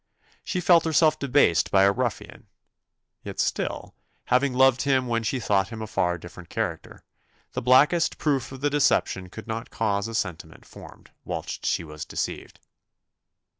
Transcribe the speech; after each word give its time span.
She 0.43 0.59
felt 0.61 0.83
herself 0.83 1.19
debased 1.19 1.69
by 1.69 1.83
a 1.83 1.91
ruffian 1.91 2.47
yet 3.23 3.39
still, 3.39 3.93
having 4.25 4.51
loved 4.51 4.81
him 4.81 5.05
when 5.05 5.21
she 5.21 5.39
thought 5.39 5.67
him 5.67 5.79
a 5.79 5.85
far 5.85 6.17
different 6.17 6.49
character, 6.49 7.03
the 7.51 7.61
blackest 7.61 8.17
proof 8.17 8.51
of 8.51 8.61
the 8.61 8.69
deception 8.71 9.29
could 9.29 9.47
not 9.47 9.69
cause 9.69 10.07
a 10.07 10.15
sentiment 10.15 10.65
formed 10.65 11.11
whilst 11.23 11.67
she 11.67 11.83
was 11.83 12.03
deceived. 12.03 12.59